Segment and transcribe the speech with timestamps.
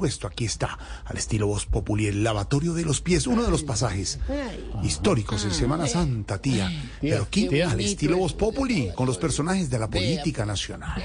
[0.00, 3.62] supuesto, aquí está, al estilo Voz Populi, el lavatorio de los pies, uno de los
[3.62, 4.18] pasajes
[4.82, 6.72] históricos en Semana Santa, tía.
[7.02, 11.02] Pero aquí, al estilo Voz Populi, con los personajes de la política nacional.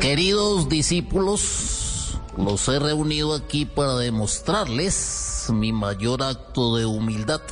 [0.00, 7.42] Queridos discípulos, los he reunido aquí para demostrarles mi mayor acto de humildad.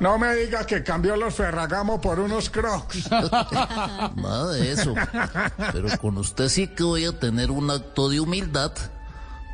[0.00, 3.10] No me diga que cambió los Ferragamo por unos Crocs.
[3.10, 4.94] Nada de eso.
[5.72, 8.72] Pero con usted sí que voy a tener un acto de humildad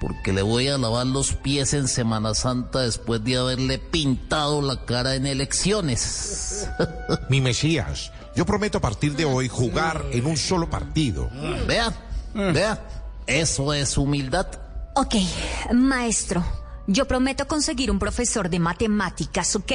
[0.01, 4.87] porque le voy a lavar los pies en Semana Santa después de haberle pintado la
[4.87, 6.67] cara en elecciones.
[7.29, 11.29] Mi Mesías, yo prometo a partir de hoy jugar en un solo partido.
[11.69, 11.93] Vea,
[12.34, 12.81] vea,
[13.27, 14.47] eso es humildad.
[14.95, 15.17] Ok,
[15.73, 16.43] maestro,
[16.91, 19.73] yo prometo conseguir un profesor de matemáticas, ¿ok?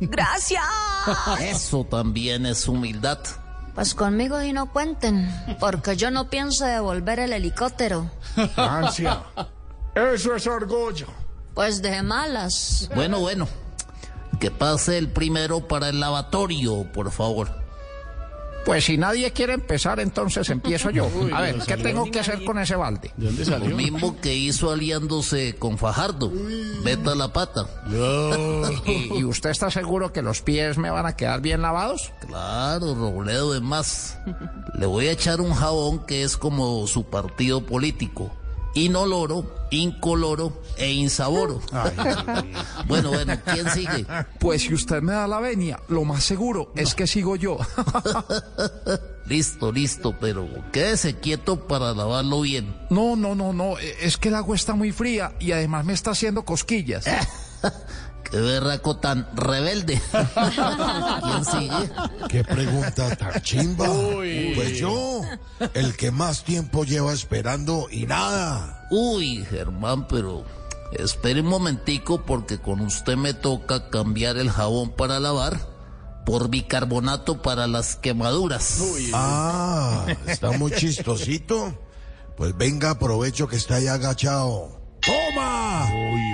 [0.00, 0.64] Gracias.
[1.40, 3.18] Eso también es humildad.
[3.74, 5.30] Pues conmigo y no cuenten,
[5.60, 8.10] porque yo no pienso devolver el helicóptero.
[8.56, 9.22] Francia.
[9.94, 11.06] Eso es orgullo.
[11.54, 12.90] Pues de malas.
[12.92, 13.46] Bueno, bueno.
[14.40, 17.67] Que pase el primero para el lavatorio, por favor.
[18.68, 21.10] Pues si nadie quiere empezar, entonces empiezo yo.
[21.32, 23.10] A ver, ¿qué tengo que hacer con ese balde?
[23.16, 26.30] ¿De dónde Lo mismo que hizo aliándose con Fajardo.
[26.84, 27.66] Veta la pata.
[28.84, 32.12] ¿Y, y usted está seguro que los pies me van a quedar bien lavados?
[32.26, 34.18] Claro, Robledo, es más.
[34.74, 38.30] Le voy a echar un jabón que es como su partido político.
[38.74, 41.60] Inoloro, incoloro e insaboro.
[42.86, 44.06] bueno, bueno, ¿quién sigue?
[44.38, 47.58] Pues si usted me da la venia, lo más seguro es que sigo yo.
[49.28, 52.74] Listo, listo, pero quédese quieto para lavarlo bien.
[52.88, 53.76] No, no, no, no.
[53.78, 57.04] Es que el agua está muy fría y además me está haciendo cosquillas.
[58.30, 60.00] Qué berraco tan rebelde.
[61.22, 61.90] ¿Quién sigue?
[62.28, 63.88] ¿Qué pregunta tan chimba?
[63.90, 64.52] Uy.
[64.54, 65.22] Pues yo,
[65.74, 68.86] el que más tiempo lleva esperando y nada.
[68.90, 70.44] Uy, Germán, pero
[70.92, 75.58] espere un momentico porque con usted me toca cambiar el jabón para lavar
[76.28, 78.82] por bicarbonato para las quemaduras.
[79.14, 81.74] Ah, está muy chistosito.
[82.36, 84.78] Pues venga, aprovecho que está ahí agachado.
[85.00, 85.88] ¡Toma!
[85.90, 86.27] Y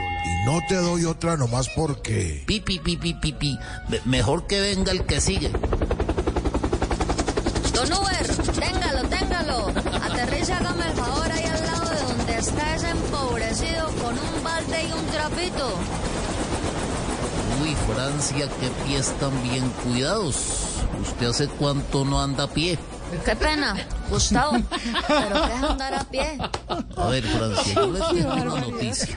[0.45, 2.43] no te doy otra nomás porque...
[2.47, 3.59] Pi, pi, pi, pi, pi, pi.
[3.89, 5.51] Me- Mejor que venga el que sigue.
[7.73, 8.27] Don Uber,
[8.59, 9.69] téngalo, téngalo.
[10.03, 14.85] Aterriza, hágame el favor ahí al lado de donde está ese empobrecido con un balde
[14.89, 15.69] y un trapito.
[17.63, 20.37] Uy, Francia, qué pies tan bien cuidados.
[21.03, 22.79] ¿Usted hace cuánto no anda a pie?
[23.25, 23.77] Qué pena,
[24.11, 24.57] Gustavo.
[25.09, 26.39] Pero deja andar a pie.
[26.97, 29.17] A ver, Francia, yo le tengo una noticia.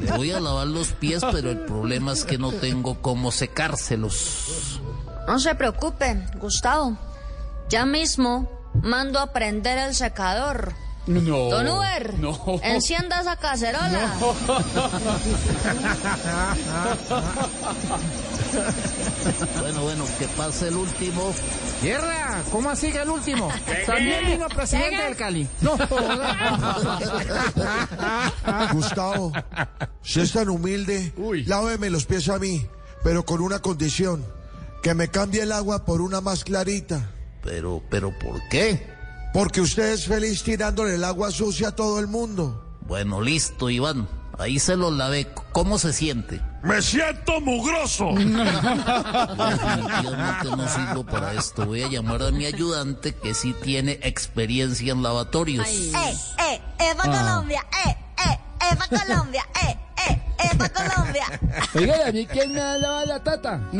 [0.00, 4.80] Le voy a lavar los pies, pero el problema es que no tengo cómo secárselos.
[5.26, 6.96] No se preocupe, Gustavo.
[7.68, 8.50] Ya mismo
[8.82, 10.74] mando a prender el secador.
[11.06, 11.50] No.
[11.50, 12.38] Don Uber, No.
[12.62, 14.10] encienda esa cacerola.
[19.60, 21.32] Bueno, bueno, que pase el último.
[21.80, 23.50] Tierra, ¿cómo así que el último?
[23.86, 25.48] También vino presidente del Cali.
[25.60, 25.76] No,
[28.72, 29.32] Gustavo,
[30.02, 31.44] si es tan humilde, Uy.
[31.44, 32.66] láveme los pies a mí,
[33.02, 34.24] pero con una condición.
[34.82, 37.10] Que me cambie el agua por una más clarita.
[37.42, 38.86] Pero, pero, ¿por qué?
[39.32, 42.78] Porque usted es feliz tirándole el agua sucia a todo el mundo.
[42.86, 44.06] Bueno, listo, Iván.
[44.38, 45.26] Ahí se los lavé.
[45.52, 46.42] ¿Cómo se siente?
[46.64, 48.06] ¡Me siento mugroso!
[48.16, 48.46] Definitivamente
[50.56, 51.66] no sirvo para esto.
[51.66, 55.68] Voy a llamar a mi ayudante que sí tiene experiencia en lavatorios.
[55.68, 57.94] Eh, eh, eh, pa' Colombia, eh,
[58.26, 59.76] eh, pa' Colombia, eh,
[60.38, 61.26] eh, pa' Colombia.
[61.74, 63.60] Oiga, ¿y a mí quién me ha lavado la tata?